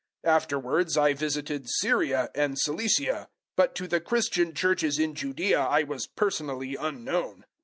001:021 0.25 0.33
Afterwards 0.35 0.97
I 0.97 1.13
visited 1.13 1.69
Syria 1.69 2.31
and 2.33 2.57
Cilicia. 2.57 3.27
001:022 3.55 3.55
But 3.55 3.75
to 3.75 3.87
the 3.87 4.01
Christian 4.01 4.55
Churches 4.55 4.97
in 4.97 5.13
Judaea 5.13 5.59
I 5.59 5.83
was 5.83 6.07
personally 6.07 6.75
unknown. 6.75 7.45